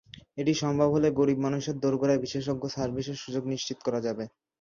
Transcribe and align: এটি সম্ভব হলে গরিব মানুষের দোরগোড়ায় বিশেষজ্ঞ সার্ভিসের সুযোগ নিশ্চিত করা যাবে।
এটি 0.37 0.53
সম্ভব 0.61 0.89
হলে 0.95 1.07
গরিব 1.19 1.37
মানুষের 1.45 1.75
দোরগোড়ায় 1.79 2.23
বিশেষজ্ঞ 2.23 2.63
সার্ভিসের 2.75 3.17
সুযোগ 3.23 3.43
নিশ্চিত 3.53 3.77
করা 3.85 3.99
যাবে। 4.05 4.23